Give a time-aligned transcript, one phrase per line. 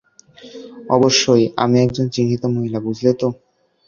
[0.89, 3.27] অবশ্যই, আমি একজন চিহ্নিত মহিলা, বুঝলে তো।